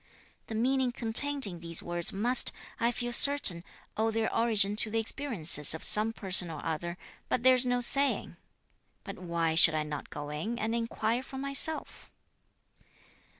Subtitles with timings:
[0.47, 3.63] The meaning contained in these words must, I feel certain,
[3.95, 6.97] owe their origin to the experiences of some person or other;
[7.29, 8.35] but there's no saying.
[9.03, 12.09] But why should I not go in and inquire for myself?"